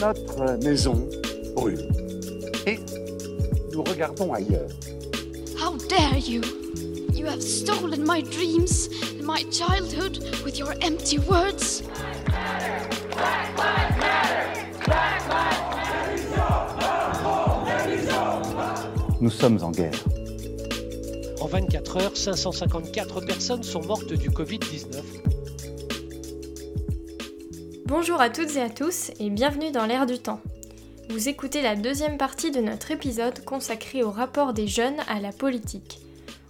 [0.00, 1.08] Notre maison
[1.54, 1.86] brûle.
[2.66, 2.78] Et
[3.72, 4.70] nous regardons ailleurs.
[5.58, 6.40] How dare you!
[7.12, 8.88] You have stolen my dreams
[9.18, 11.82] and my childhood with your empty words.
[19.20, 19.92] Nous sommes en guerre.
[21.42, 25.02] En 24 heures, 554 personnes sont mortes du Covid-19.
[27.90, 30.40] Bonjour à toutes et à tous et bienvenue dans l'ère du temps.
[31.08, 35.32] Vous écoutez la deuxième partie de notre épisode consacré au rapport des jeunes à la
[35.32, 35.98] politique.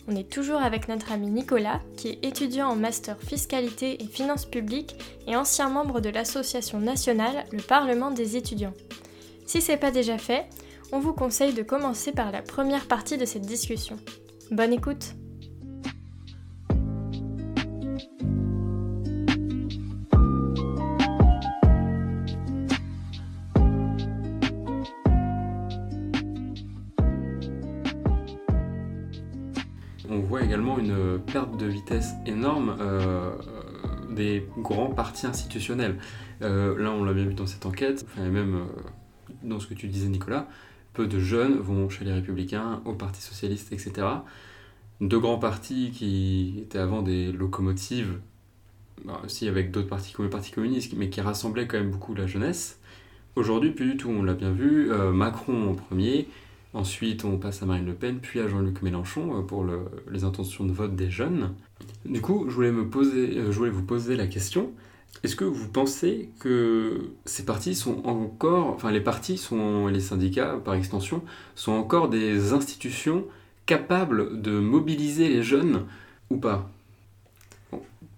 [0.07, 4.45] On est toujours avec notre ami Nicolas, qui est étudiant en master fiscalité et finances
[4.45, 8.75] publiques et ancien membre de l'association nationale Le Parlement des étudiants.
[9.47, 10.45] Si c'est pas déjà fait,
[10.93, 13.97] on vous conseille de commencer par la première partie de cette discussion.
[14.51, 15.15] Bonne écoute
[31.33, 33.31] perte de vitesse énorme euh,
[34.11, 35.99] des grands partis institutionnels.
[36.43, 38.65] Euh, là, on l'a bien vu dans cette enquête, et même euh,
[39.43, 40.49] dans ce que tu disais, Nicolas,
[40.93, 44.07] peu de jeunes vont chez les Républicains, au Parti Socialiste, etc.
[45.01, 48.19] Deux grands partis qui étaient avant des locomotives,
[49.05, 52.15] bah, aussi avec d'autres partis comme le Parti communiste, mais qui rassemblaient quand même beaucoup
[52.15, 52.81] la jeunesse.
[53.37, 54.93] Aujourd'hui, plus du tout, on l'a bien vu.
[54.93, 56.27] Euh, Macron en premier,
[56.75, 60.25] ensuite on passe à Marine Le Pen, puis à Jean-Luc Mélenchon euh, pour le- les
[60.25, 61.55] intentions de vote des jeunes.
[62.05, 64.71] Du coup, euh, je voulais vous poser la question.
[65.25, 70.57] Est-ce que vous pensez que ces partis sont encore, enfin les partis sont, les syndicats
[70.65, 71.23] par extension,
[71.57, 73.25] sont encore des institutions
[73.67, 75.87] capables de mobiliser les jeunes
[76.31, 76.71] ou pas?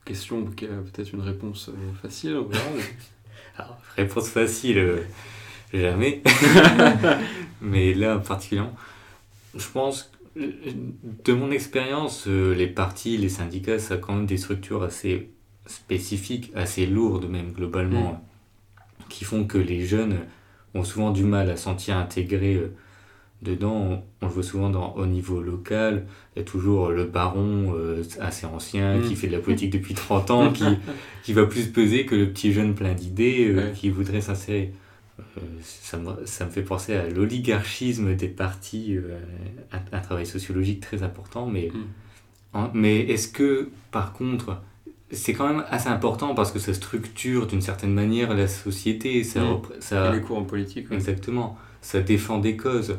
[0.05, 2.37] Question qui a peut-être une réponse euh, facile,
[3.57, 4.99] Alors, réponse facile,
[5.81, 6.23] jamais.
[7.61, 8.75] Mais là, particulièrement,
[9.57, 10.41] je pense, que,
[11.25, 15.29] de mon expérience, euh, les partis, les syndicats, ça a quand même des structures assez
[15.67, 18.25] spécifiques, assez lourdes même globalement,
[19.09, 20.17] qui font que les jeunes
[20.75, 22.73] ont souvent du mal à sentir intégrés euh,
[23.43, 23.75] dedans.
[23.77, 27.75] On, on le voit souvent dans, au niveau local, il y a toujours le baron
[27.77, 29.03] euh, assez ancien Mm.
[29.05, 30.65] qui fait de la politique depuis 30 ans, qui,
[31.23, 33.73] qui va plus peser que le petit jeune plein d'idées euh, Ouais.
[33.77, 34.73] qui voudrait s'insérer.
[35.21, 39.19] Euh, ça, me, ça me fait penser à l'oligarchisme des partis, euh,
[39.73, 41.71] un, un travail sociologique très important, mais,
[42.55, 42.69] Mm.
[42.75, 44.61] mais est-ce que par contre,
[45.11, 49.43] c'est quand même assez important parce que ça structure d'une certaine manière la société, ça,
[49.43, 49.61] Mm.
[49.81, 50.91] ça, Et les cours en politique.
[50.91, 50.97] ouais.
[50.97, 51.59] Exactement.
[51.83, 52.99] Ça défend des causes.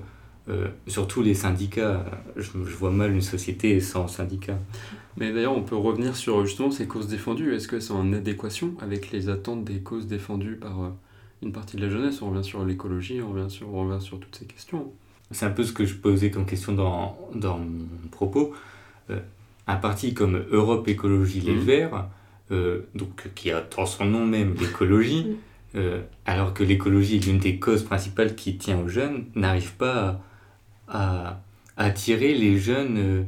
[0.49, 2.05] Euh, surtout les syndicats.
[2.35, 4.59] Je, je vois mal une société sans syndicats.
[5.17, 7.53] Mais d'ailleurs, on peut revenir sur justement ces causes défendues.
[7.55, 10.91] Est-ce que c'est en adéquation avec les attentes des causes défendues par
[11.43, 14.19] une partie de la jeunesse On revient sur l'écologie, on revient sur, on revient sur
[14.19, 14.91] toutes ces questions.
[15.31, 18.53] C'est un peu ce que je posais comme question dans, dans mon propos.
[19.09, 19.19] Euh,
[19.67, 21.59] un parti comme Europe Écologie Les Mhm.
[21.61, 22.05] Verts,
[22.51, 25.37] euh, donc, qui a dans son nom même l'écologie,
[25.75, 30.21] euh, alors que l'écologie est l'une des causes principales qui tient aux jeunes, n'arrive pas
[30.87, 31.39] à,
[31.77, 33.23] à attirer les jeunes euh,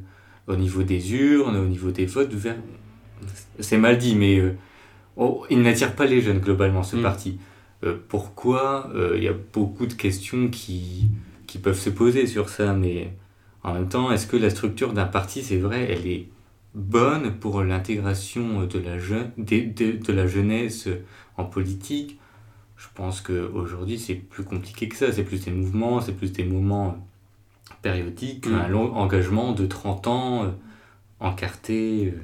[0.47, 2.55] au niveau des urnes, au niveau des votes vers...
[3.59, 4.55] C'est mal dit, mais euh,
[5.17, 7.01] oh, il n'attire pas les jeunes globalement, ce Mhm.
[7.01, 7.39] parti.
[7.85, 11.07] Euh, pourquoi Euh, Il y a beaucoup de questions qui,
[11.47, 13.13] qui peuvent se poser sur ça, mais
[13.63, 16.27] en même temps, est-ce que la structure d'un parti, c'est vrai, elle est
[16.73, 20.87] bonne pour l'intégration de la, de, de, de la jeunesse
[21.37, 22.19] en politique?
[22.77, 25.11] Je pense qu'aujourd'hui, c'est plus compliqué que ça.
[25.11, 26.97] C'est plus des mouvements, c'est plus des moments
[27.81, 28.53] périodiques, Mm.
[28.55, 30.49] un long engagement de 30 ans, euh,
[31.19, 32.13] encarté.
[32.13, 32.19] euh.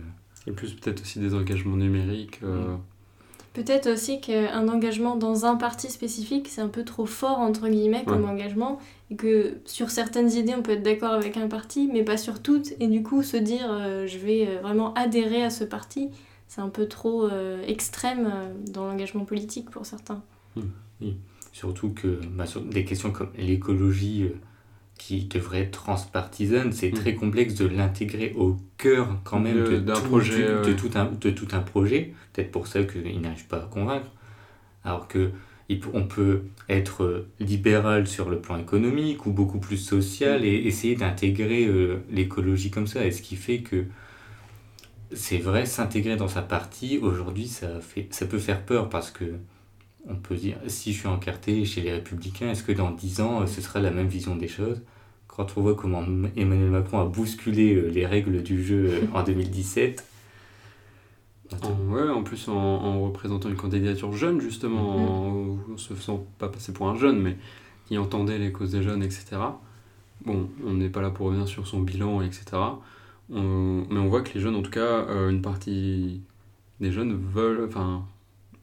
[0.48, 2.40] Et plus peut-être aussi des engagements numériques.
[2.44, 2.76] euh,
[3.54, 8.06] Peut-être aussi qu'un engagement dans un parti spécifique, c'est un peu trop fort, entre guillemets,
[8.06, 8.80] comme engagement,
[9.10, 12.42] et que sur certaines idées, on peut être d'accord avec un parti, mais pas sur
[12.42, 16.10] toutes, et du coup, se dire, euh, je vais euh, vraiment adhérer à ce parti,
[16.48, 18.32] c'est un peu trop euh, extrême
[18.72, 20.24] dans l'engagement politique pour certains.
[21.52, 24.36] Surtout que bah, sur des questions comme l'écologie, euh,
[25.02, 26.94] qui devrait être transpartisane, c'est Mm.
[26.94, 31.06] très complexe de l'intégrer au cœur quand même De- tout, projet, du- de, tout un,
[31.06, 32.14] de tout un projet.
[32.34, 34.08] Peut-être pour ça qu'ils n'arrivent pas à convaincre.
[34.84, 35.32] Alors que
[35.94, 40.96] on peut être euh, libéral sur le plan économique ou beaucoup plus social et essayer
[40.96, 43.06] d'intégrer euh, l'écologie comme ça.
[43.06, 43.86] Et ce qui fait que
[45.14, 49.26] c'est vrai, s'intégrer dans sa partie, aujourd'hui, ça, fait, ça peut faire peur parce que
[50.10, 53.42] on peut dire, si je suis encarté chez les Républicains, est-ce que dans 10 ans,
[53.44, 54.82] euh, ce sera la même vision des choses?
[55.36, 56.04] Quand on voit comment
[56.36, 60.06] Emmanuel Macron a bousculé euh, les règles du jeu euh, en 2017,
[61.64, 65.60] En, ouais, en plus en, en représentant une candidature jeune, justement, Mhm.
[65.70, 67.38] en, en se faisant pas passer pour un jeune, mais
[67.88, 69.38] qui entendait les causes des jeunes, etc.
[70.26, 72.44] Bon, on n'est pas là pour revenir sur son bilan, etc.
[73.34, 74.80] On- mais on voit que les jeunes, en tout cas,
[75.10, 76.22] euh, une partie
[76.80, 78.04] des jeunes veulent, enfin,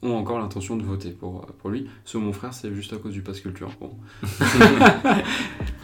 [0.01, 1.87] ont encore l'intention de voter pour, pour lui.
[2.05, 3.69] Selon mon frère, c'est juste à cause du pass culture.
[3.81, 3.91] Bon.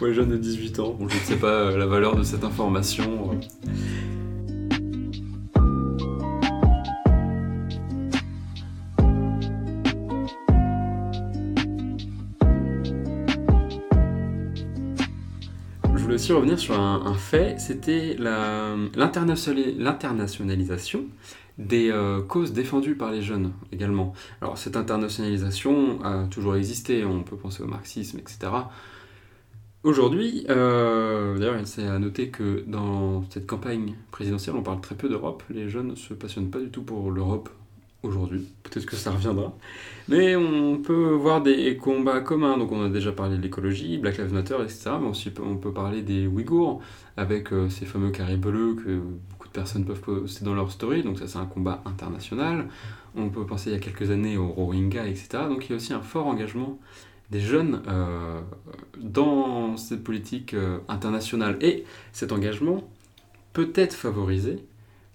[0.06, 2.22] pour les jeunes de 18 ans, bon, je ne sais pas euh, la valeur de
[2.22, 3.32] cette information.
[3.32, 3.40] euh.
[15.96, 21.06] Je voulais aussi revenir sur un, un fait, c'était l'internationalisation
[21.58, 24.12] des euh, causes défendues par les jeunes également.
[24.40, 28.52] Alors cette internationalisation a toujours existé, on peut penser au marxisme, etc.
[29.86, 35.08] Aujourd'hui, euh, d'ailleurs, c'est à noter que dans cette campagne présidentielle, on parle très peu
[35.08, 35.44] d'Europe.
[35.48, 37.48] Les jeunes ne se passionnent pas du tout pour l'Europe
[38.02, 38.48] aujourd'hui.
[38.64, 39.56] Peut-être que ça reviendra.
[40.08, 42.58] Mais on peut voir des combats communs.
[42.58, 44.90] Donc on a déjà parlé de l'écologie, Black Lives Matter, etc.
[45.00, 46.82] Mais aussi on peut parler des Ouïghours,
[47.16, 48.98] avec euh, ces fameux carrés bleus que
[49.30, 51.04] beaucoup de personnes peuvent poster dans leur story.
[51.04, 52.66] Donc ça c'est un combat international.
[53.14, 55.44] On peut penser il y a quelques années aux Rohingyas, etc.
[55.48, 56.76] Donc il y a aussi un fort engagement
[57.30, 58.40] des jeunes euh,
[59.00, 61.56] dans cette politique euh, internationale.
[61.60, 62.88] Et cet engagement
[63.52, 64.58] peut être favorisé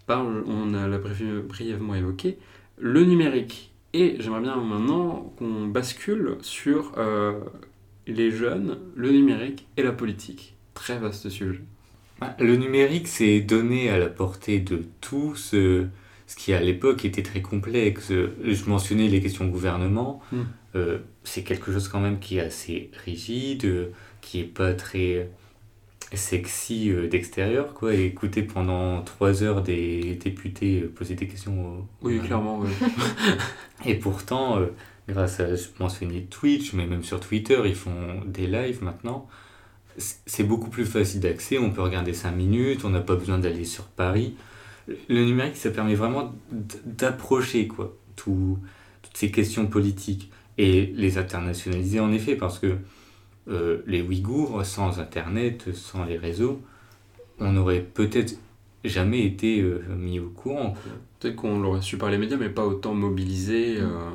[0.07, 2.37] par, on l'a briève- brièvement évoqué,
[2.77, 3.71] le numérique.
[3.93, 7.33] Et j'aimerais bien maintenant qu'on bascule sur euh,
[8.07, 10.55] les jeunes, le numérique et la politique.
[10.73, 11.61] Très vaste sujet.
[12.19, 17.23] Bah, Le numérique, c'est donné à la portée de tous, ce qui à l'époque était
[17.23, 18.11] très complexe.
[18.11, 20.21] Je mentionnais les questions gouvernement.
[20.31, 20.37] Mm.
[20.75, 23.91] Euh, c'est quelque chose quand même qui est assez rigide, euh,
[24.21, 25.29] qui est pas très
[26.13, 27.93] sexy euh, d'extérieur, quoi.
[27.93, 32.69] Et écouter pendant trois heures des députés poser des questions au Oui, clairement, oui.
[33.85, 34.59] Et pourtant,
[35.09, 39.27] grâce à, je mentionnais Twitch, mais même sur Twitter, ils font des lives maintenant.
[39.97, 43.65] C'est beaucoup plus facile d'accès, on peut regarder 5 minutes, on n'a pas besoin d'aller
[43.65, 44.35] sur Paris.
[45.09, 46.33] Le numérique, ça permet vraiment
[46.85, 48.57] d'approcher quoi, tout-
[49.01, 52.77] toutes ces questions politiques et les internationaliser en effet, parce que
[53.47, 56.61] euh, les Ouïghours, sans Internet, sans les réseaux,
[57.39, 58.35] on n'aurait peut-être
[58.83, 60.75] jamais été euh, mis au courant.
[61.19, 63.77] Peut-être qu'on l'aurait su par les médias, mais pas autant mobilisé.
[63.79, 64.09] euh,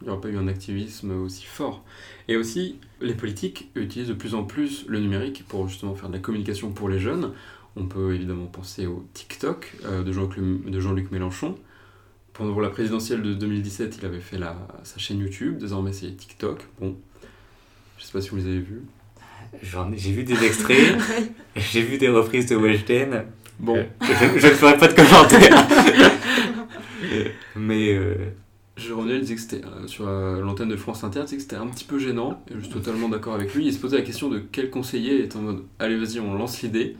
[0.00, 1.84] il n'y aurait pas eu un activisme aussi fort.
[2.26, 6.14] Et aussi, les politiques utilisent de plus en plus le numérique pour justement faire de
[6.14, 7.32] la communication pour les jeunes.
[7.76, 11.54] On peut évidemment penser au TikTok de Jean-Luc Mélenchon.
[12.34, 15.58] Pendant la présidentielle de 2017, il avait fait la, sa chaîne YouTube.
[15.58, 16.66] Désormais, c'est TikTok.
[16.80, 16.96] Bon,
[17.98, 18.82] je sais pas si vous les avez vus.
[19.62, 20.96] J'ai vu des extraits,
[21.56, 23.26] j'ai vu des reprises de Weshden.
[23.60, 25.66] Bon, Euh, je, je ne ferai pas de commentaires.
[27.56, 28.14] Mais euh,
[28.78, 28.94] Je
[29.36, 31.98] c'était euh, sur euh, l'antenne de France Inter, il disait que c'était un petit peu
[31.98, 33.66] gênant, et je suis totalement d'accord avec lui.
[33.66, 36.62] Il se posait la question de quel conseiller est en mode Allez, vas-y, on lance
[36.62, 36.96] l'idée.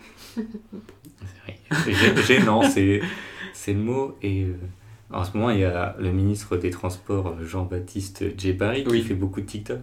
[1.70, 3.00] gê- gênant, c'est
[3.54, 4.16] c'est le mot.
[4.22, 4.56] Et euh,
[5.12, 9.40] en ce moment, il y a le ministre des Transports, Jean-Baptiste Djebari, qui fait beaucoup
[9.40, 9.78] de TikTok.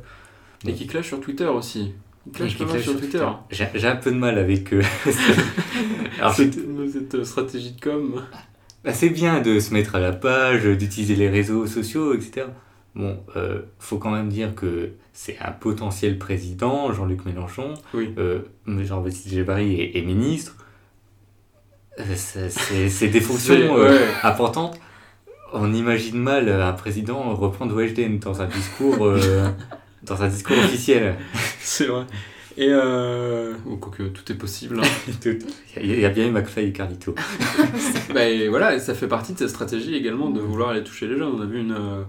[0.68, 1.94] Et qui clash sur Twitter aussi.
[2.26, 3.26] Il clash qui sur Twitter.
[3.50, 4.82] J'ai j'ai un peu de mal avec eux.
[6.20, 8.22] Alors, c'est- Cette, cette, euh, stratégie de com.
[8.84, 12.48] bah, c'est bien de se mettre à la page, d'utiliser les réseaux sociaux, etc.
[12.96, 17.74] Bon, euh, faut quand même dire que c'est un potentiel président, Jean-Luc Mélenchon.
[17.94, 18.14] Oui.
[18.18, 20.56] Euh, Jean-Baptiste Djebari est, est ministre.
[22.00, 24.08] Euh, c'est- des fonctions euh, ouais.
[24.24, 24.80] importantes.
[25.54, 29.50] On imagine mal un président reprendre Weshden dans un discours, euh,
[30.04, 31.16] dans un discours officiel.
[31.60, 32.06] C'est vrai.
[32.58, 33.54] Et euh...
[33.66, 34.80] oh, quoique tout est possible.
[34.80, 34.88] hein.
[35.22, 35.38] Tout-
[35.82, 37.16] Il y, a- bien eu McFly et Carlito.
[38.14, 41.08] bah, et voilà, et ça fait partie de cette stratégie également de vouloir aller toucher
[41.08, 41.32] les jeunes.
[41.36, 42.04] On a vu une, euh,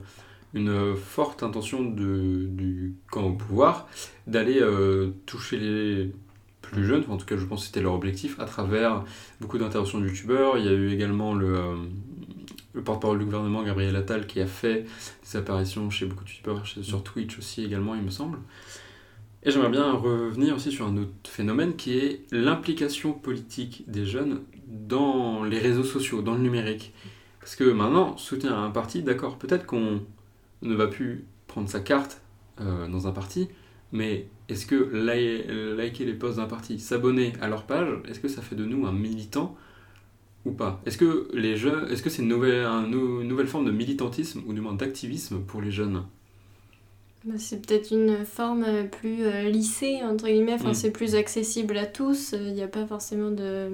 [0.55, 3.87] une forte intention de, du camp au pouvoir
[4.27, 6.13] d'aller euh, toucher les
[6.63, 9.03] plus jeunes, Enfin, en tout cas je pense que c'était leur objectif, à travers
[9.41, 10.57] beaucoup d'interventions de youtubeurs.
[10.59, 11.75] Il y a eu également le, euh,
[12.73, 14.85] le porte-parole du gouvernement, Gabriel Attal, qui a fait
[15.25, 18.39] des apparitions chez beaucoup de youtubeurs, sur Twitch aussi également, il me semble.
[19.43, 24.43] Et j'aimerais bien revenir aussi sur un autre phénomène qui est l'implication politique des jeunes
[24.67, 26.93] dans les réseaux sociaux, dans le numérique.
[27.41, 30.03] Parce que maintenant, soutenir un parti, d'accord, peut-être qu'on
[30.63, 32.21] ne va plus prendre sa carte
[32.61, 33.49] euh, dans un parti,
[33.93, 38.29] mais est-ce que li- liker les posts d'un parti, s'abonner à leur page, est-ce que
[38.29, 39.57] ça fait de nous un militant
[40.47, 40.81] ou pas.
[40.87, 43.71] Est-ce que les jeunes, est-ce que c'est une nouvelle, un nou- une nouvelle forme de
[43.73, 46.03] militantisme ou du moins d'activisme pour les jeunes?
[47.25, 50.75] Bah, c'est peut-être une forme plus euh, lissée, entre guillemets, enfin, Mm.
[50.75, 53.69] c'est plus accessible à tous, il n'y a pas forcément de...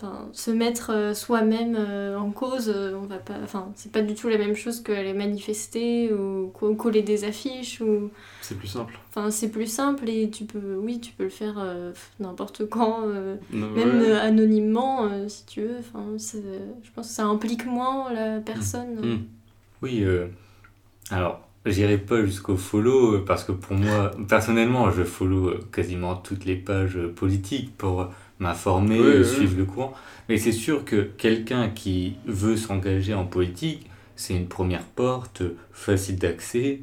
[0.00, 4.02] enfin, se mettre euh, soi-même euh, en cause, euh, on va pas, enfin, c'est pas
[4.02, 8.68] du tout la même chose qu'aller manifester ou co- coller des affiches ou, C'est plus
[8.68, 8.98] simple.
[9.10, 13.00] enfin, c'est plus simple et tu peux, oui, tu peux le faire euh, n'importe quand,
[13.06, 14.12] euh, Non, même ouais.
[14.12, 15.76] anonymement euh, si tu veux.
[15.80, 18.94] Enfin, je pense que ça implique moins la personne.
[19.00, 19.24] Mm.
[19.82, 20.26] Oui, euh,
[21.10, 26.56] alors j'irai pas jusqu'au follow parce que pour moi, personnellement, je follow quasiment toutes les
[26.56, 28.08] pages politiques pour
[28.38, 29.92] m'informer, Oui, euh, oui, suivre le courant.
[30.28, 35.42] Mais c'est sûr que quelqu'un qui veut s'engager en politique, c'est une première porte
[35.72, 36.80] facile d'accès,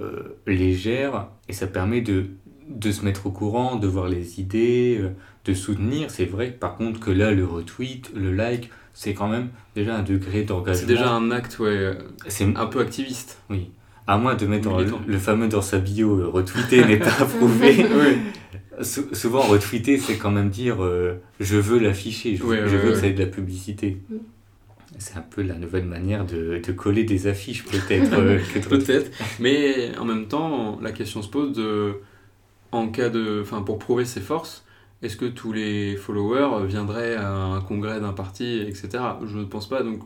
[0.00, 2.26] euh, légère, et ça permet de,
[2.68, 5.10] de se mettre au courant, de voir les idées, euh,
[5.44, 6.10] de soutenir.
[6.10, 9.96] C'est vrai que par contre que là, le retweet, le like, c'est quand même déjà
[9.96, 10.80] un degré d'engagement.
[10.80, 11.96] C'est déjà un acte ouais,
[12.28, 13.38] C'est un peu activiste.
[13.50, 13.70] oui.
[14.10, 17.12] À moins de mettre dans le, le fameux dans sa bio, euh, retweeter n'est pas
[17.20, 17.76] approuvé.
[17.76, 18.16] Oui.
[18.82, 22.76] Sou- souvent, retweeter, c'est quand même dire euh, je veux l'afficher, je, Ouais, je ouais,
[22.76, 24.02] veux que ça ait de la publicité.
[24.08, 24.16] Mm.
[24.98, 28.18] C'est un peu la nouvelle manière de, de coller des affiches, peut-être.
[28.18, 32.00] euh, Peut-être, mais en même temps, la question se pose de,
[32.72, 34.64] en cas de, enfin, pour prouver ses forces,
[35.02, 39.18] est-ce que tous les followers viendraient à un congrès d'un parti, etc.
[39.26, 40.02] Je ne pense pas, donc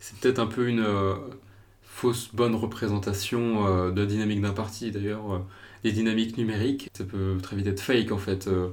[0.00, 1.14] c'est peut-être un peu une euh,
[1.82, 4.90] fausse bonne représentation euh, de la dynamique d'un parti.
[4.90, 5.38] D'ailleurs, euh,
[5.86, 8.48] les dynamiques numériques, ça peut très vite être fake en fait.
[8.48, 8.68] Euh,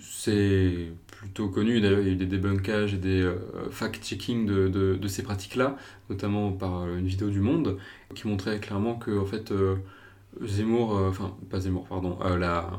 [0.00, 3.36] c'est plutôt connu, d'ailleurs il y a eu des débunkages et des euh,
[3.70, 5.76] fact-checking de, de, ces pratiques-là,
[6.08, 7.76] notamment par une vidéo du Monde,
[8.14, 9.76] qui montrait clairement que en fait, euh,
[10.42, 12.70] Zemmour, enfin pas Zemmour, pardon, la,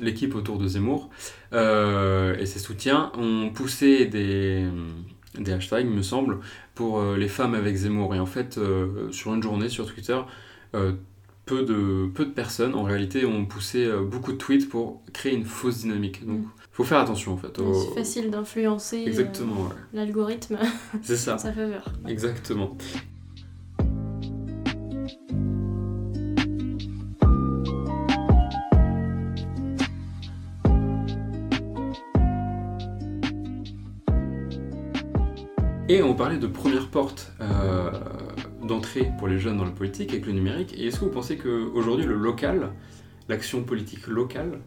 [0.00, 1.10] l'équipe autour de Zemmour
[1.52, 4.64] et ses soutiens ont poussé des,
[5.38, 6.38] des hashtags, me semble,
[6.74, 8.14] pour les femmes avec Zemmour.
[8.14, 8.60] Et en fait,
[9.10, 10.20] sur une journée sur Twitter,
[11.50, 15.34] peu de, peu de personnes en réalité ont poussé euh, beaucoup de tweets pour créer
[15.34, 16.24] une fausse dynamique.
[16.24, 16.48] Donc Mm.
[16.70, 17.58] faut faire attention en fait.
[17.58, 19.74] au- C'est facile d'influencer euh, Exactement, ouais.
[19.92, 20.58] l'algorithme
[21.02, 21.36] c'est ça.
[21.38, 21.84] sa faveur.
[22.06, 22.76] Exactement.
[35.88, 37.90] Et on parlait de première porte euh,
[38.70, 40.72] d'entrée pour les jeunes dans la politique avec le numérique.
[40.76, 42.70] Et est-ce que vous pensez qu'aujourd'hui, le local,
[43.28, 44.60] l'action politique locale,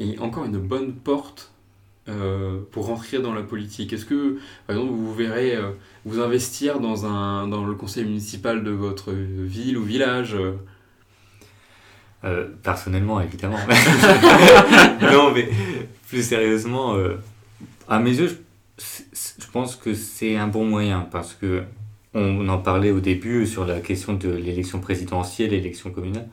[0.00, 1.52] est encore une bonne porte
[2.08, 3.92] euh, pour rentrer dans la politique?
[3.92, 5.72] Est-ce que, par exemple, vous verrez euh,
[6.04, 10.36] vous investir dans, un, dans le conseil municipal de votre ville ou village?
[12.24, 13.58] Euh, personnellement, évidemment.
[15.02, 15.50] non, mais
[16.08, 16.96] plus sérieusement,
[17.88, 18.42] à mes yeux,
[18.78, 21.62] je pense que c'est un bon moyen parce que
[22.14, 26.28] on en parlait au début sur la question de l'élection présidentielle, l'élection communale.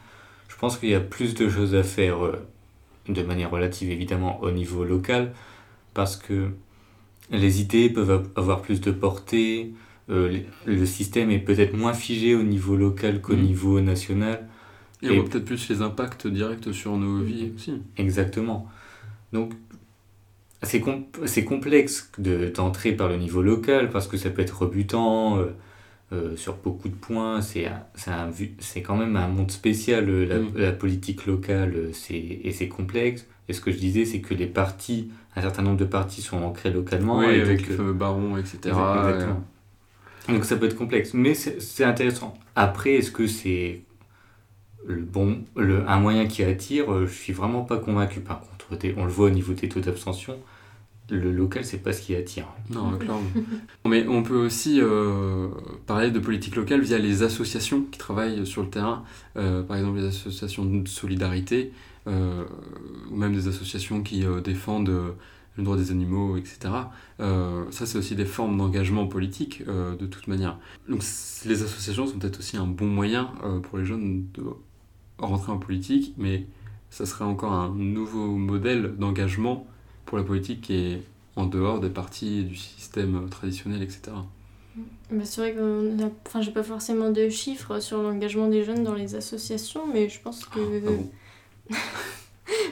[0.49, 2.35] Je pense qu'il y a plus de choses à faire euh,
[3.07, 5.33] de manière relative, évidemment, au niveau local
[5.93, 6.49] parce que
[7.31, 9.73] les idées peuvent av- avoir plus de portée.
[10.11, 13.41] euh, le système est peut-être moins figé au niveau local qu'au Mhm.
[13.43, 14.47] niveau national.
[15.03, 17.73] et on Et- voit peut-être plus les impacts directs sur nos vies aussi.
[17.95, 18.67] Exactement.
[19.33, 19.53] Donc,
[20.63, 24.63] c'est com- c'est complexe de- d'entrer par le niveau local parce que ça peut être
[24.63, 25.45] rebutant euh,
[26.11, 27.41] euh, sur beaucoup de points.
[27.41, 27.69] C'est
[28.83, 30.51] quand même un monde spécial, euh, la, Mm.
[30.55, 33.27] la politique locale, euh, et c'est complexe.
[33.47, 36.41] Et ce que je disais, c'est que les partis, un certain nombre de partis sont
[36.43, 37.19] ancrés localement.
[37.19, 38.57] oui, et avec donc, le euh, fameux baron, etc.
[38.65, 39.43] Exactement.
[40.27, 42.37] Donc ça peut être complexe, mais c'est intéressant.
[42.55, 43.81] Après, est-ce que c'est
[44.85, 47.05] le bon, le, un moyen qui attire?
[47.07, 48.19] Je suis vraiment pas convaincu.
[48.19, 50.37] Par contre, on le voit au niveau des taux d'abstention,
[51.09, 52.47] le local, c'est pas ce qui attire.
[52.69, 53.21] Non, clairement.
[53.85, 55.47] Mais on peut aussi euh,
[55.87, 59.03] parler de politique locale via les associations qui travaillent sur le terrain,
[59.37, 61.71] Euh, par exemple les associations de solidarité,
[62.07, 62.43] euh,
[63.11, 65.11] ou même des associations qui euh, défendent euh,
[65.57, 66.57] le droit des animaux, etc.
[67.19, 70.57] Euh, ça, c'est aussi des formes d'engagement politique, euh, de toute manière.
[70.87, 71.03] Donc
[71.45, 74.43] les associations sont peut-être aussi un bon moyen euh, pour les jeunes de
[75.17, 76.47] rentrer en politique, mais
[76.89, 79.67] ça serait encore un nouveau modèle d'engagement
[80.09, 81.01] pour la politique qui est
[81.35, 84.01] en dehors des partis du système traditionnel, etc.
[85.11, 85.91] Bah, c'est vrai que
[86.27, 90.19] enfin, j'ai pas forcément de chiffres sur l'engagement des jeunes dans les associations, mais je
[90.19, 90.59] pense que.
[90.59, 91.09] Ah bon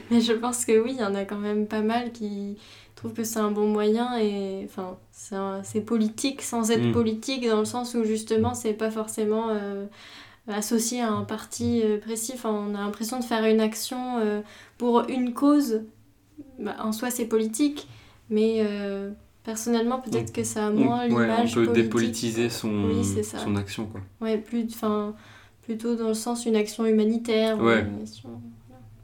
[0.09, 2.57] Mais je pense que oui, il y en a quand même pas mal qui
[2.95, 6.91] trouvent que c'est un bon moyen et enfin c'est un- c'est politique sans être Mm.
[6.93, 9.85] politique dans le sens où justement c'est pas forcément euh,
[10.47, 12.31] associé à un parti euh, précis.
[12.35, 14.41] Enfin, on a l'impression de faire une action euh,
[14.79, 15.81] pour une cause.
[16.59, 17.87] Bah, en soi c'est politique,
[18.29, 19.11] mais euh,
[19.43, 21.83] personnellement peut-être que ça a moins ouais, on l'image peut politique.
[21.83, 23.85] dépolitiser son, Oui, son action.
[23.85, 24.01] Quoi.
[24.21, 25.13] Ouais, plus, enfin,
[25.63, 27.59] plutôt dans le sens une action humanitaire.
[27.59, 27.81] ou Ouais.
[27.81, 28.41] une action-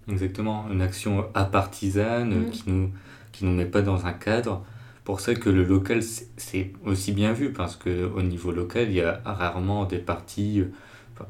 [0.10, 2.50] Exactement, une action apartisane Mm.
[2.52, 2.90] qui nous
[3.32, 4.64] qui nous met pas dans un cadre.
[5.06, 6.02] pour ça que le local,
[6.38, 10.72] c'est aussi bien vu, parce qu'au niveau local, il y a rarement des partis, euh,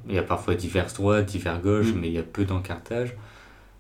[0.08, 2.00] il y a parfois divers droits, divers gauches, mm.
[2.00, 3.16] mais il y a peu d'encartage.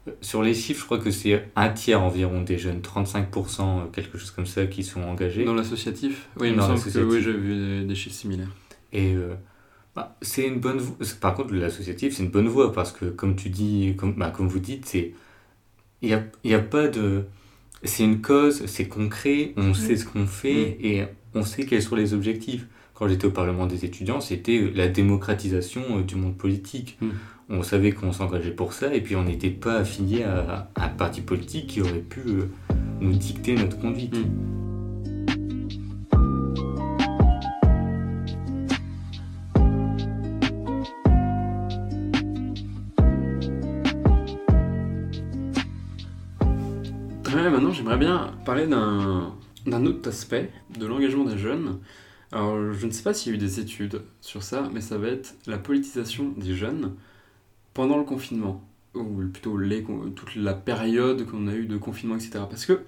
[0.08, 4.18] Euh, sur les chiffres, je crois que c'est un tiers environ des jeunes, 35%, quelque
[4.18, 5.46] chose comme ça, qui sont engagés.
[5.46, 6.28] Dans l'associatif?
[6.40, 8.52] Oui, il me semble que oui, j'ai vu des, chiffres similaires.
[8.92, 9.16] Et
[9.96, 10.98] bah, c'est une bonne voie.
[11.22, 14.48] Par contre, l'associatif, c'est une bonne voie, parce que, comme tu dis, comme, bah, comme
[14.48, 15.14] vous dites, c'est...
[16.02, 17.24] Il n'y a, y a pas de
[17.84, 21.96] c'est une cause, c'est concret, on sait ce qu'on fait et on sait quels sont
[21.96, 22.66] les objectifs.
[23.04, 26.98] Quand j'étais au Parlement des étudiants, c'était la démocratisation euh, du monde politique.
[27.02, 27.10] Mm.
[27.50, 31.20] On savait qu'on s'engageait pour ça et puis on n'était pas affilié à, un parti
[31.20, 32.48] politique qui aurait pu euh,
[33.02, 34.16] nous dicter notre conduite.
[47.36, 51.80] maintenant j'aimerais bien parler d'un autre aspect de l'engagement des jeunes.
[52.34, 54.98] Alors je ne sais pas s'il y a eu des études sur ça, mais ça
[54.98, 56.96] va être la politisation des jeunes
[57.76, 59.56] pendant le confinement, ou plutôt
[60.16, 62.40] toute la période qu'on a eu de confinement, etc.
[62.50, 62.82] Parce que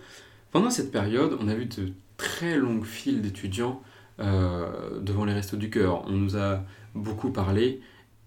[0.51, 3.83] pendant cette période, on a vu de très longues files d'étudiants
[4.19, 6.03] euh, devant les restos du cœur.
[6.07, 6.63] On nous a
[6.95, 7.81] beaucoup parlé,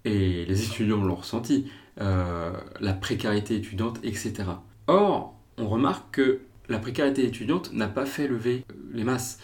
[0.05, 1.69] et les étudiants l'ont ressenti,
[2.01, 4.45] euh, la précarité étudiante, etc.
[4.87, 9.41] Or, on remarque que la précarité étudiante n'a pas fait lever les masses.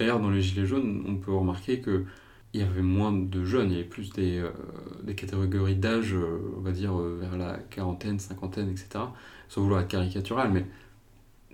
[0.00, 2.06] D'ailleurs, dans les Gilets jaunes, on peut remarquer que
[2.54, 6.38] il y avait moins de jeunes, il y avait plus des, euh, catégories d'âge, euh,
[6.56, 9.04] on va dire, euh, vers la quarantaine, cinquantaine, etc.
[9.50, 10.64] Sans vouloir être caricatural, mais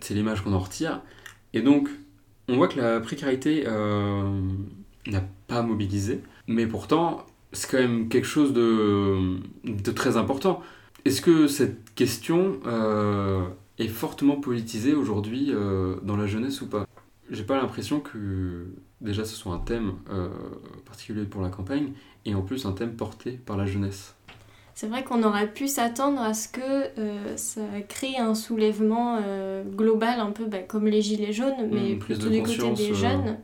[0.00, 1.02] c'est l'image qu'on en retire.
[1.54, 1.88] Et donc,
[2.46, 8.52] on voit que la précarité n'a pas mobilisé, mais pourtant, c'est quand même quelque chose
[8.52, 10.62] de, de très important.
[11.04, 12.60] Est-ce que cette question
[13.78, 15.52] est fortement politisé aujourd'hui
[16.02, 16.86] dans la jeunesse ou pas?
[17.30, 18.66] J'ai pas l'impression que
[19.00, 20.29] déjà ce soit un thème euh,
[20.85, 21.92] particulier pour la campagne
[22.24, 24.14] et en plus un thème porté par la jeunesse.
[24.74, 29.20] C'est vrai qu'on aurait pu s'attendre à ce que euh, ça crée un soulèvement
[29.74, 33.38] global, un peu bah, comme les Gilets jaunes, mais mmh, plutôt du côté des jeunes.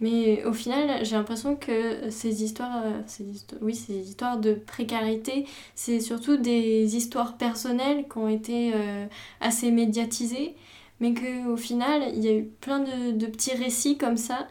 [0.00, 3.24] Mais au final, j'ai l'impression que ces histoires, euh, ces
[3.60, 9.06] oui, ces histoires de précarité, c'est surtout des histoires personnelles qui ont été euh,
[9.40, 10.54] assez médiatisées,
[11.00, 14.48] mais qu'au final, il y a eu plein de, de, petits récits comme ça,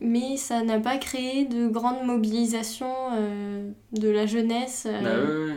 [0.00, 4.86] mais ça n'a pas créé de grande mobilisation euh, de la jeunesse.
[5.02, 5.54] Bah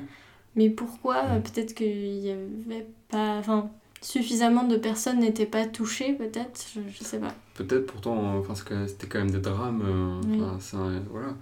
[0.56, 1.24] mais pourquoi?
[1.44, 3.38] Peut-être qu'il n'y avait pas...
[3.38, 3.70] Enfin,
[4.02, 7.34] suffisamment de personnes n'étaient pas touchées, peut-être, je, je, sais pas.
[7.56, 8.54] Peut-être, pourtant, enfin,
[8.88, 9.82] c'était quand même des drames.
[9.86, 11.34] Euh, voilà.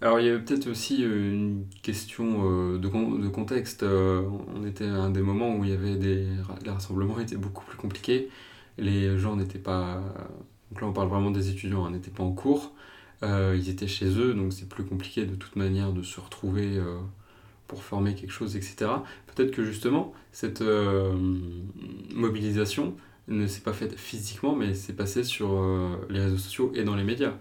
[0.00, 3.82] Alors, il y avait peut-être aussi euh, une question euh, de, contexte.
[3.82, 6.26] on était à un des moments où il y avait des.
[6.64, 8.28] Les rassemblements étaient beaucoup plus compliqués.
[8.78, 10.02] Les gens n'étaient pas.
[10.70, 12.74] Donc là, on parle vraiment des étudiants, hein, n'étaient pas en cours.
[13.22, 16.80] ils étaient chez eux, donc c'est plus compliqué de toute manière de se retrouver
[17.66, 18.90] pour former quelque chose, etc.
[19.26, 21.14] Peut-être que justement, cette euh,
[22.14, 22.94] mobilisation
[23.28, 26.94] ne s'est pas faite physiquement, mais s'est passée sur euh, les réseaux sociaux et dans
[26.94, 27.34] les médias.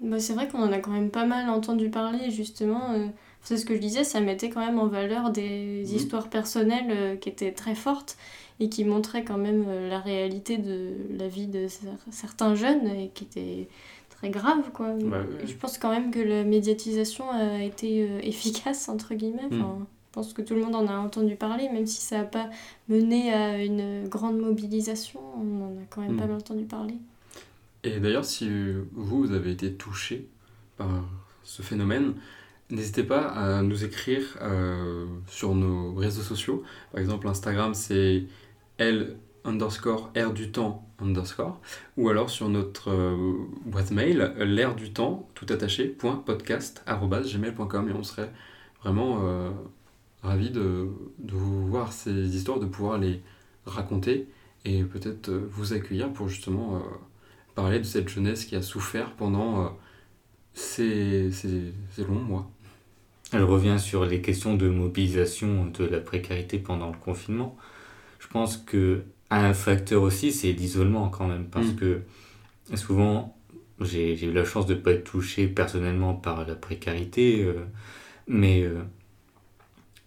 [0.00, 2.92] Bah, c'est vrai qu'on en a quand même pas mal entendu parler, justement.
[2.92, 3.06] Euh,
[3.42, 5.94] c'est ce que je disais, ça mettait quand même en valeur des mmh.
[5.94, 8.16] histoires personnelles qui étaient très fortes
[8.58, 11.66] et qui montraient quand même la réalité de la vie de
[12.10, 13.68] certains jeunes et qui étaient
[14.16, 14.92] très grave quoi.
[15.04, 19.46] Bah, je pense quand même que la médiatisation a été euh, efficace entre guillemets.
[19.46, 22.24] Enfin, Je pense que tout le monde en a entendu parler, même si ça n'a
[22.24, 22.48] pas
[22.88, 26.28] mené à une grande mobilisation, on en a quand même pas hmm.
[26.28, 26.94] mal entendu parler.
[27.86, 28.50] Et d'ailleurs, si
[28.92, 30.28] vous, avez été touché
[30.76, 30.88] par
[31.44, 32.14] ce phénomène,
[32.68, 36.64] n'hésitez pas à nous écrire euh, sur nos réseaux sociaux.
[36.90, 38.24] Par exemple, Instagram, c'est
[38.78, 41.60] L underscore du temps underscore,
[41.96, 47.92] ou alors sur notre euh, boîte mail, l'air du temps, tout attaché, podcast, gmail.com, et
[47.92, 48.32] on serait
[48.82, 49.50] vraiment euh,
[50.22, 50.88] ravis de,
[51.20, 53.22] de, vous voir ces histoires, de pouvoir les
[53.64, 54.26] raconter,
[54.64, 56.82] et peut-être vous accueillir pour justement
[57.56, 59.76] parler de cette jeunesse qui a souffert pendant
[60.54, 62.48] ces, ces, ces longs mois.
[63.32, 67.56] Elle revient sur les questions de mobilisation de la précarité pendant le confinement.
[68.20, 71.76] Je pense que un facteur aussi, c'est l'isolement quand même, parce mm.
[71.76, 72.00] que
[72.74, 73.36] souvent,
[73.80, 77.64] j'ai eu la chance de ne pas être touché personnellement par la précarité, euh,
[78.28, 78.82] mais euh,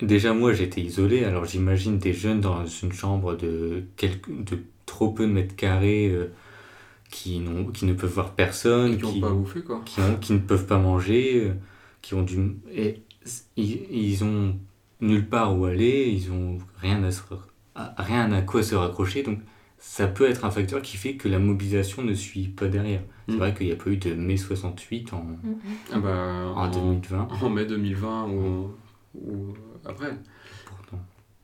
[0.02, 5.12] déjà moi j'étais isolé, alors j'imagine des jeunes dans une chambre de, quelques, de trop
[5.12, 6.32] peu de mètres carrés euh,
[7.10, 7.42] qui,
[7.74, 9.82] qui ne peuvent voir personne, qui, pas bouffé, quoi.
[9.86, 11.52] Qui, ont, qui ne peuvent pas manger,
[12.02, 12.56] qui ont du...
[12.72, 13.02] Et,
[13.58, 14.56] ils, ils ont
[15.02, 17.22] nulle part où aller, ils ont rien à se
[17.98, 19.24] rien à quoi se raccrocher.
[19.24, 19.40] Donc
[19.78, 23.02] ça peut être un facteur qui fait que la mobilisation ne suit pas derrière.
[23.28, 23.38] C'est Mm.
[23.38, 25.24] vrai qu'il n'y a pas eu de mai 68 en,
[25.94, 27.28] Ah bah, en 2020.
[27.42, 28.72] en mai 2020 ou,
[29.14, 29.54] ou
[29.86, 30.18] après.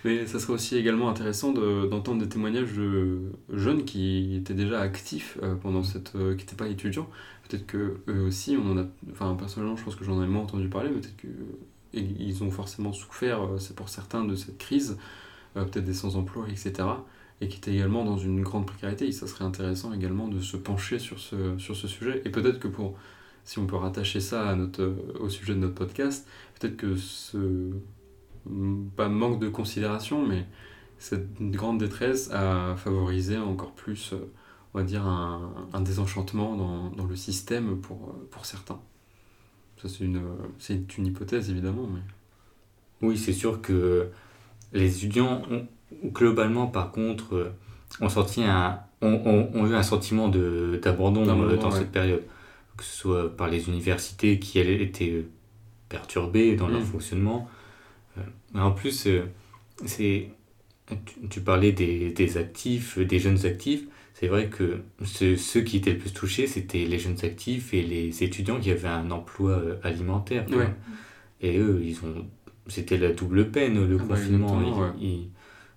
[0.05, 4.79] Mais ça serait aussi également intéressant de- d'entendre des témoignages de jeunes qui étaient déjà
[4.81, 6.15] actifs euh, pendant cette.
[6.15, 7.09] euh, qui n'étaient pas étudiants.
[7.49, 8.85] Peut-être que eux aussi, on en a.
[9.11, 12.93] Enfin, personnellement, je pense que j'en ai moins entendu parler, mais peut-être qu'ils ont forcément
[12.93, 14.97] souffert, euh, c'est pour certains, de cette crise,
[15.55, 17.05] peut-être des sans-emploi, etc.
[17.41, 19.11] Et qui étaient également dans une grande précarité.
[19.11, 22.21] Ça serait intéressant également de se pencher sur ce, sur ce sujet.
[22.25, 22.97] Et peut-être que pour.
[23.45, 26.27] Si on peut rattacher ça à notre, au sujet de notre podcast,
[26.59, 27.71] peut-être que ce
[28.95, 30.45] pas manque de considération, mais
[30.99, 34.31] cette grande détresse a favorisé encore plus, euh,
[34.73, 38.79] on va dire, un, un désenchantement dans, dans le système pour, euh, pour certains.
[39.81, 40.21] Ça, c'est une,
[40.59, 42.01] c'est une hypothèse, évidemment, mais...
[43.01, 44.07] Oui, c'est sûr que
[44.73, 45.67] les étudiants ont,
[46.11, 47.51] globalement, par contre, euh,
[48.01, 51.71] ont, sorti un, ont, ont- ont eu un sentiment de- d'abandon dans ouais.
[51.71, 52.23] cette période.
[52.77, 55.25] Que ce soit par les universités qui, elles, étaient
[55.89, 56.85] perturbées dans leur Mm.
[56.85, 57.49] fonctionnement.
[58.17, 58.21] Euh,
[58.59, 59.23] en plus, euh,
[59.85, 60.29] c'est,
[61.29, 63.85] tu, parlais des, des actifs, euh, des jeunes actifs.
[64.13, 67.81] C'est vrai que ce- ceux qui étaient le plus touchés, c'était les jeunes actifs et
[67.81, 70.45] les étudiants qui avaient un emploi alimentaire.
[70.51, 70.69] Ouais.
[71.41, 72.25] Et eux, ils ont,
[72.67, 74.93] c'était la double peine, le Ah bah, confinement.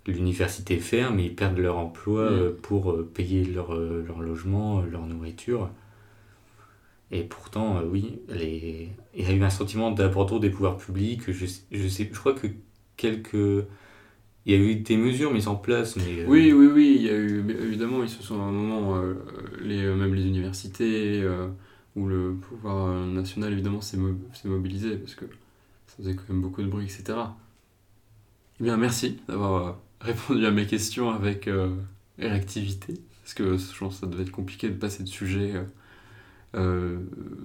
[0.07, 2.53] L'université ferme, ils perdent leur emploi Mm.
[2.63, 5.69] pour payer leur, leur logement, leur nourriture.
[7.11, 11.31] Et pourtant, euh, oui, il y a eu un sentiment d'abandon des pouvoirs publics.
[11.31, 12.49] Je, je, sais, je crois que
[12.97, 13.35] quelques.
[13.35, 16.21] Il y a eu des mesures mises en place, mais.
[16.21, 18.97] euh, Oui, oui, oui, il y a eu, évidemment, ils se sont à un moment,
[18.97, 19.15] euh,
[19.61, 21.23] les, même les universités,
[21.97, 25.27] où le pouvoir national, évidemment, s'est mo- s'est mobilisé, parce que
[25.87, 27.37] ça faisait quand même beaucoup de bruit, etc.
[28.61, 31.49] Eh bien, merci d'avoir répondu à mes questions avec
[32.19, 35.55] réactivité, parce que je pense que ça devait être compliqué de passer de sujets,
[36.55, 36.99] euh,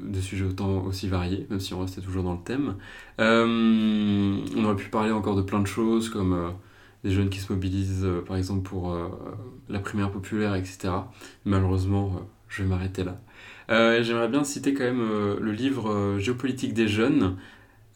[0.05, 2.75] de sujets autant aussi variés, même si on restait toujours dans le thème.
[3.19, 6.33] Euh, on aurait pu parler encore de plein de choses, comme...
[6.33, 6.49] euh,
[7.03, 8.97] des jeunes qui se mobilisent, par exemple, pour
[9.67, 10.89] la primaire populaire, etc.
[11.43, 13.19] Malheureusement, je vais m'arrêter là.
[14.01, 15.05] J'aimerais bien citer quand même
[15.37, 17.35] le livre Géopolitique des jeunes,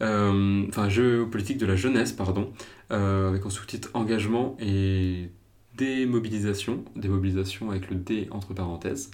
[0.01, 2.51] enfin Géopolitique de la jeunesse, pardon,
[2.89, 5.29] avec en sous-titre Engagement et
[5.77, 9.09] démobilisation, démobilisation avec le D entre parenthèses.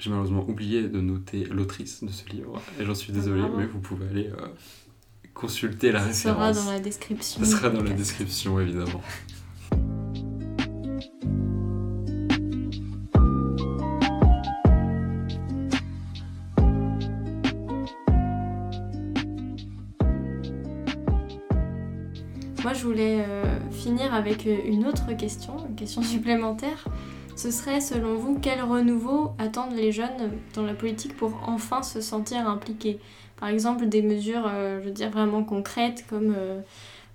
[0.00, 3.80] J'ai malheureusement oublié de noter l'autrice de ce livre, et j'en suis désolé, mais vous
[3.80, 4.46] pouvez aller euh,
[5.34, 6.64] consulter la Ça sera référence.
[6.64, 7.44] dans la description.
[7.44, 9.02] Ça sera dans la description, évidemment.
[22.62, 26.86] Moi, je voulais euh, finir avec euh, une autre question, une question supplémentaire.
[27.42, 32.02] Ce serait, selon vous, quel renouveau attendent les jeunes dans la politique pour enfin se
[32.02, 32.98] sentir impliqués?
[33.38, 36.60] Par exemple, des mesures, euh, je veux dire, vraiment concrètes, comme euh,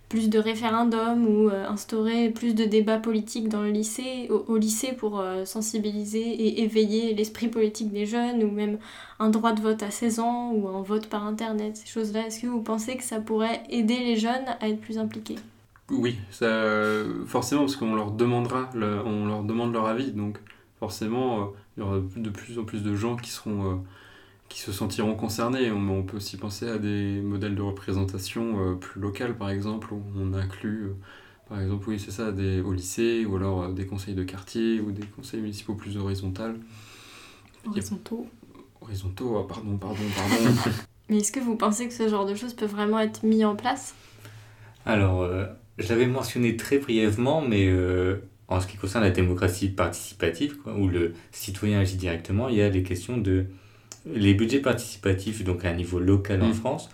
[0.10, 4.94] plus de référendums ou euh, instaurer plus de débats politiques dans le lycée, au, lycée
[4.94, 8.80] pour sensibiliser et éveiller l'esprit politique des jeunes, ou même
[9.20, 12.26] un droit de vote à 16 ans, ou un vote par Internet, ces choses-là.
[12.26, 15.36] Est-ce que vous pensez que ça pourrait aider les jeunes à être plus impliqués?
[15.90, 16.48] Oui, ça,
[17.28, 20.40] forcément, parce qu'on leur demandera, le- on leur demande leur avis, donc
[20.80, 21.46] forcément, euh,
[21.78, 23.76] il y aura de plus en plus de gens qui seront, euh,
[24.50, 25.72] qui se sentiront concernés.
[25.72, 29.94] On, on peut aussi penser à des modèles de représentation euh, plus locales, par exemple,
[29.94, 30.96] où on inclut, euh,
[31.50, 34.82] par exemple, oui, c'est ça, des, au lycée, ou alors euh, des conseils de quartier,
[34.82, 36.44] ou des conseils municipaux plus horizontaux.
[37.66, 38.32] horizontaux.
[38.82, 40.54] Horizontaux, ah, pardon, pardon, pardon.
[41.10, 43.56] Mais est-ce que vous pensez que ce genre de choses peut vraiment être mis en
[43.56, 43.96] place?
[44.86, 45.46] Alors, euh,
[45.78, 48.16] je l'avais mentionné très brièvement, mais euh,
[48.48, 52.62] en ce qui concerne la démocratie participative, quoi, où le citoyen agit directement, il y
[52.62, 53.46] a les questions de
[54.14, 56.54] les budgets participatifs, donc à un niveau local en Mm.
[56.54, 56.90] France.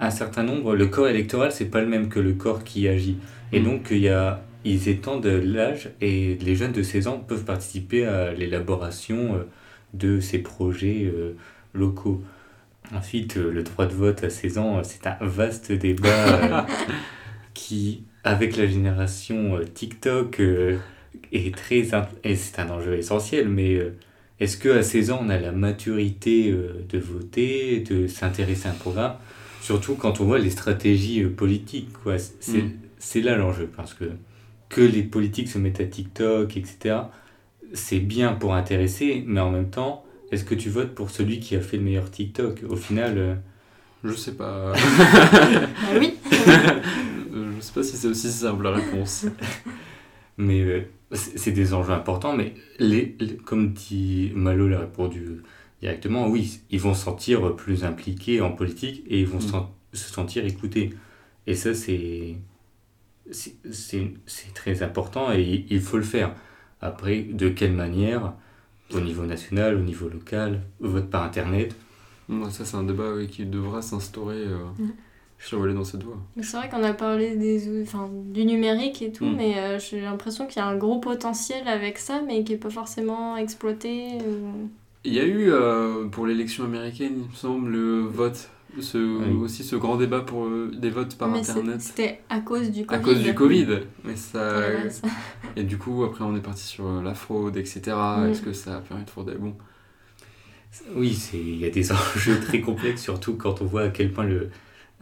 [0.00, 3.16] Un certain nombre, le corps électoral, c'est pas le même que le corps qui agit.
[3.52, 3.64] Et Mm.
[3.64, 8.04] donc, il y a, ils étendent l'âge et les jeunes de 16 ans peuvent participer
[8.06, 9.44] à l'élaboration euh,
[9.94, 11.32] de ces projets euh,
[11.72, 12.22] locaux.
[12.94, 16.66] Ensuite, le droit de vote à 16 ans, c'est un vaste débat
[17.54, 20.76] qui, avec la génération euh, TikTok, euh,
[21.32, 21.82] est très.
[22.24, 23.96] Et c'est un enjeu essentiel, mais euh,
[24.40, 28.74] est-ce qu'à 16 ans, on a la maturité euh, de voter, de s'intéresser à un
[28.74, 29.14] programme?
[29.62, 32.18] Surtout quand on voit les stratégies euh, politiques, quoi.
[32.18, 32.72] C'est Mm.
[32.98, 34.04] c'est là l'enjeu, parce que
[34.70, 36.96] que les politiques se mettent à TikTok, etc.,
[37.72, 41.54] c'est bien pour intéresser, mais en même temps, est-ce que tu votes pour celui qui
[41.56, 42.62] a fait le meilleur TikTok?
[42.68, 43.34] Au final, euh,
[44.04, 44.72] Je sais pas.
[44.72, 45.58] Bah
[45.98, 46.14] oui
[47.56, 49.26] je sais pas si c'est aussi simple la réponse.
[50.36, 50.80] Mais euh,
[51.12, 55.42] c'est des enjeux importants, mais les, les- comme dit Malo l'a répondu
[55.80, 59.68] directement, oui, ils vont se sentir plus impliqués en politique et ils vont Mm.
[59.92, 60.90] se sentir écoutés.
[61.46, 62.36] Et ça, c'est
[64.54, 66.34] très important et il- faut le faire.
[66.80, 68.34] Après, de quelle manière
[68.92, 71.74] Au niveau national, au niveau local, vote par Internet?
[72.28, 74.36] Moi, ça, c'est un débat oui, qui devra s'instaurer.
[74.36, 74.92] euh, Mhm.
[75.46, 76.16] Je vais aller dans cette voie.
[76.36, 79.36] Mais C'est vrai qu'on a parlé des, enfin, du numérique et tout, Mm.
[79.36, 82.58] mais euh, j'ai l'impression qu'il y a un gros potentiel avec ça, mais qui n'est
[82.58, 84.18] pas forcément exploité.
[84.26, 84.68] ou-
[85.04, 88.48] Il y a eu, euh, pour l'élection américaine, il me semble, le vote.
[88.80, 89.36] Ce, Oui.
[89.44, 91.80] Aussi ce grand débat pour euh, des votes par mais Internet.
[91.80, 93.00] c'était à cause du Covid.
[93.00, 93.66] À cause du Covid.
[94.02, 94.50] Mais ça...
[95.56, 97.80] Et du coup, après, on est parti sur la fraude, etc.
[97.94, 98.30] Mm.
[98.30, 99.34] Est-ce que ça a permis de frauder?
[99.38, 99.54] Bon.
[100.96, 104.10] Oui, c'est il y a des enjeux très complexes, surtout quand on voit à quel
[104.12, 104.48] point le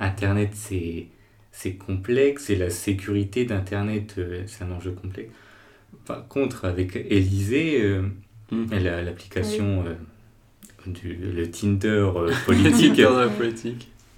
[0.03, 1.07] Internet c'est
[1.53, 5.31] c'est complexe et la sécurité d'Internet euh, c'est un enjeu complexe.
[6.07, 8.03] Par contre, avec Élysée, euh,
[8.51, 8.67] Mm.
[8.85, 9.95] la- l'application euh,
[10.87, 13.01] du le Tinder euh, politique,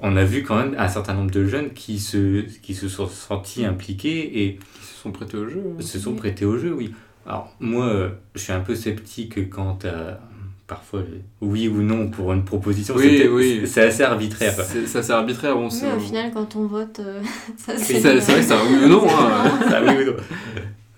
[0.01, 3.07] on a vu quand même un certain nombre de jeunes qui se qui se sont
[3.07, 5.63] sentis impliqués et Qui se sont prêtés au jeu.
[5.79, 5.81] hein.
[5.83, 6.93] se sont prêtés au jeu, oui.
[7.27, 10.19] Alors, moi, je suis un peu sceptique quant à
[10.67, 12.95] parfois le oui ou non pour une proposition.
[12.97, 13.63] Oui, C'est- oui.
[13.67, 14.53] C'est assez arbitraire.
[14.55, 15.59] C'est c'est assez arbitraire.
[15.59, 15.85] On se...
[15.85, 17.21] Mais au final, quand on vote, euh,
[17.57, 18.21] ça C'est c'est.
[18.21, 19.05] c'est vrai que c'est un oui ou non.
[19.09, 19.51] hein.
[19.71, 20.17] Ça, oui ou non.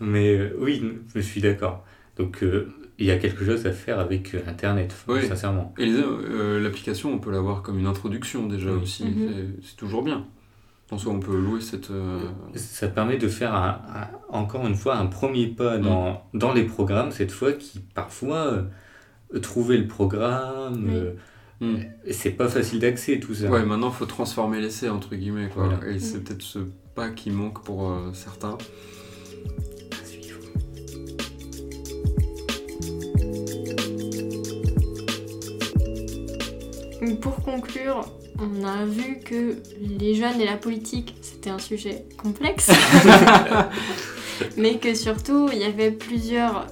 [0.00, 0.82] Mais euh, oui,
[1.14, 1.84] je suis d'accord.
[2.18, 5.26] Donc, euh, il y a quelque chose à faire avec euh, Internet, Oui.
[5.26, 5.74] sincèrement.
[5.78, 8.80] Et euh, l'application, on peut l'avoir comme une introduction déjà Oui.
[8.82, 9.04] aussi.
[9.04, 9.28] Mhm.
[9.62, 10.24] C'est- C'est toujours bien.
[10.92, 11.90] En soi, on peut louer cette.
[11.90, 12.20] euh,
[12.54, 16.62] Ça permet de faire un- un- encore une fois un premier pas dans, dans les
[16.62, 18.62] programmes, cette fois qui parfois euh,
[19.38, 20.94] trouver le programme, Oui.
[20.94, 21.12] euh,
[21.58, 21.76] Mm.
[22.10, 23.48] c'est pas facile d'accès tout ça.
[23.48, 25.48] Ouais, maintenant, il faut transformer l'essai, entre guillemets.
[25.48, 25.68] Quoi.
[25.68, 25.90] Voilà.
[25.90, 26.58] Et c'est peut-être ce
[26.94, 28.58] pas qui manque pour euh, certains.
[29.92, 30.38] À suivre.
[37.20, 38.00] Pour conclure,
[38.38, 42.70] on a vu que les jeunes et la politique, c'était un sujet complexe,
[44.56, 46.66] mais que surtout, il y avait plusieurs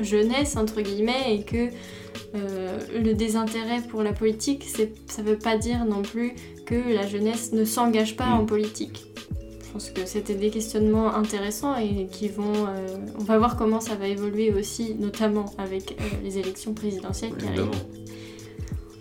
[0.00, 1.68] jeunesses, entre guillemets, et que
[2.34, 4.64] euh, le désintérêt pour la politique,
[5.06, 6.32] ça ne veut pas dire non plus
[6.66, 8.40] que la jeunesse ne s'engage pas Mm.
[8.40, 9.04] en politique.
[9.64, 12.66] Je pense que c'était des questionnements intéressants et qui vont...
[12.66, 12.86] euh,
[13.18, 17.46] on va voir comment ça va évoluer aussi, notamment avec euh, les élections présidentielles qui
[17.46, 17.70] arrivent.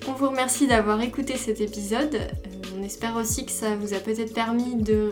[0.07, 2.17] On vous remercie d'avoir écouté cet épisode.
[2.77, 5.11] On espère aussi que ça vous a peut-être permis de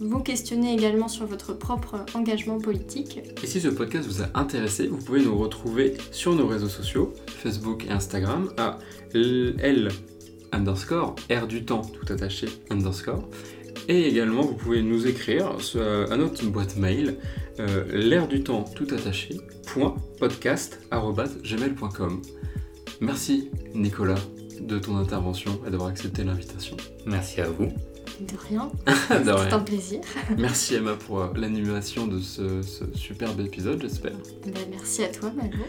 [0.00, 3.20] vous questionner également sur votre propre engagement politique.
[3.42, 7.12] Et si ce podcast vous a intéressé, vous pouvez nous retrouver sur nos réseaux sociaux,
[7.28, 8.78] Facebook et Instagram, à
[9.14, 9.88] L
[10.52, 13.28] underscore R du temps tout attaché underscore.
[13.88, 17.16] Et également, vous pouvez nous écrire sur- à notre boîte mail
[17.60, 19.36] euh, l'air du temps tout attaché
[19.72, 22.20] point podcast gmail.com.
[23.00, 24.18] Merci Nicolas
[24.60, 26.76] de ton intervention et d'avoir accepté l'invitation.
[27.06, 27.68] Merci à vous.
[28.20, 30.00] De rien, De c'est un plaisir.
[30.38, 34.14] Merci Emma pour euh, l'animation de ce, ce superbe épisode, j'espère.
[34.46, 35.64] Ben, merci à toi, Malo.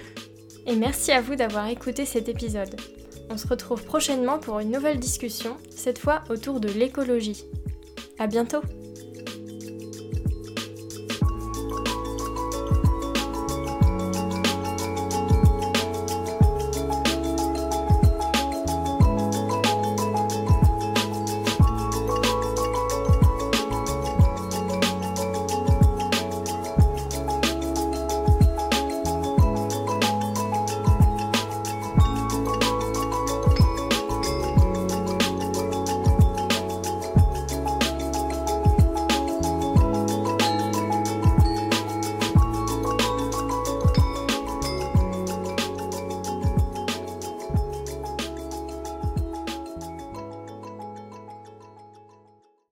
[0.65, 2.75] Et merci à vous d'avoir écouté cet épisode.
[3.29, 7.43] On se retrouve prochainement pour une nouvelle discussion, cette fois autour de l'écologie.
[8.19, 8.61] À bientôt!